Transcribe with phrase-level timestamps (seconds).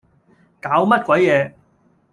[0.59, 1.53] 搞乜鬼嘢